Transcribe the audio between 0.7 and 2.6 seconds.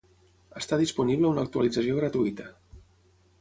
disponible una actualització gratuïta.